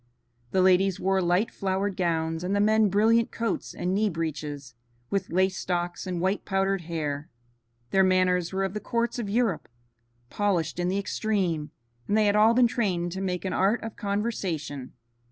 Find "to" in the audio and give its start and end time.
13.11-13.21